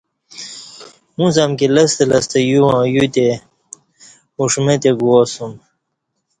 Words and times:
اُݩڅ 1.17 1.35
امکی 1.45 1.67
لستہ 1.75 2.03
لستہ 2.09 2.39
یوواں 2.49 2.83
یوتی 2.93 3.25
اُݜمہ 4.39 4.75
تی 4.81 4.91
گُواسُوم 4.99 5.53